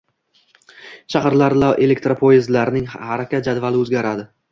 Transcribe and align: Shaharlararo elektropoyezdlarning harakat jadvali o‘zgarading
Shaharlararo 1.15 1.69
elektropoyezdlarning 1.87 2.87
harakat 2.95 3.51
jadvali 3.51 3.83
o‘zgarading 3.85 4.27